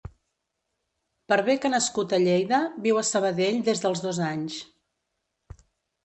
[1.33, 4.57] Per bé que nascut a Lleida, viu a Sabadell des dels dos anys.